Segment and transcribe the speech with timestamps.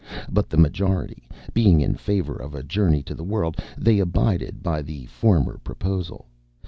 [0.31, 4.81] But the majority being in favour of a journey to the world, they abided by
[4.81, 6.25] the former proposal.